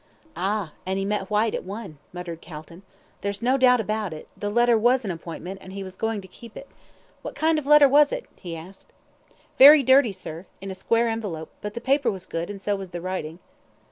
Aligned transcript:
"Ah! 0.35 0.73
and 0.83 0.97
he 0.97 1.05
met 1.05 1.29
Whyte 1.29 1.53
at 1.53 1.63
one," 1.63 1.99
muttered 2.11 2.41
Calton. 2.41 2.81
"There's 3.21 3.43
no 3.43 3.55
doubt 3.55 3.79
about 3.79 4.13
it. 4.13 4.27
The 4.35 4.49
letter 4.49 4.75
was 4.75 5.05
an 5.05 5.11
appointment, 5.11 5.59
and 5.61 5.73
he 5.73 5.83
was 5.83 5.95
going 5.95 6.21
to 6.21 6.27
keep 6.27 6.57
it. 6.57 6.67
What 7.21 7.35
kind 7.35 7.59
of 7.59 7.67
a 7.67 7.69
letter 7.69 7.87
was 7.87 8.11
it?" 8.11 8.25
he 8.35 8.55
asked. 8.57 8.93
"Very 9.59 9.83
dirty, 9.83 10.11
sir, 10.11 10.47
in 10.59 10.71
a 10.71 10.73
square 10.73 11.07
envelope; 11.07 11.51
but 11.61 11.75
the 11.75 11.81
paper 11.81 12.09
was 12.09 12.25
good, 12.25 12.49
and 12.49 12.59
so 12.63 12.75
was 12.75 12.89
the 12.89 12.99
writing." 12.99 13.37